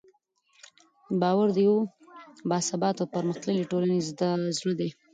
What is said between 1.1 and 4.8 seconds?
باور د یوې باثباته او پرمختللې ټولنې زړه